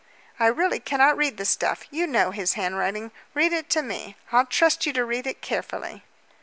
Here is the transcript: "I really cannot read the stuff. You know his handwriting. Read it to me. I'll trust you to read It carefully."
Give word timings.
"I 0.39 0.47
really 0.47 0.79
cannot 0.79 1.15
read 1.15 1.37
the 1.37 1.45
stuff. 1.45 1.83
You 1.91 2.07
know 2.07 2.31
his 2.31 2.53
handwriting. 2.53 3.11
Read 3.35 3.53
it 3.53 3.69
to 3.69 3.83
me. 3.83 4.15
I'll 4.31 4.47
trust 4.47 4.87
you 4.87 4.93
to 4.93 5.05
read 5.05 5.27
It 5.27 5.41
carefully." 5.41 6.03